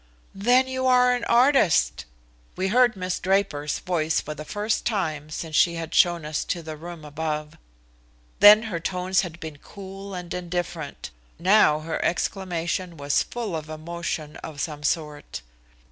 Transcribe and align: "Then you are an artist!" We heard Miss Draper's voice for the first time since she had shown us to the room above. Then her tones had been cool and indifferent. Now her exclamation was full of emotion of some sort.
"Then 0.33 0.67
you 0.67 0.87
are 0.87 1.13
an 1.13 1.23
artist!" 1.25 2.05
We 2.55 2.69
heard 2.69 2.95
Miss 2.95 3.19
Draper's 3.19 3.77
voice 3.77 4.19
for 4.19 4.33
the 4.33 4.43
first 4.43 4.83
time 4.83 5.29
since 5.29 5.55
she 5.55 5.75
had 5.75 5.93
shown 5.93 6.25
us 6.25 6.43
to 6.45 6.63
the 6.63 6.75
room 6.75 7.05
above. 7.05 7.55
Then 8.39 8.63
her 8.63 8.79
tones 8.79 9.21
had 9.21 9.39
been 9.39 9.59
cool 9.59 10.15
and 10.15 10.33
indifferent. 10.33 11.11
Now 11.37 11.81
her 11.81 12.03
exclamation 12.03 12.97
was 12.97 13.21
full 13.21 13.55
of 13.55 13.69
emotion 13.69 14.37
of 14.37 14.59
some 14.59 14.81
sort. 14.81 15.43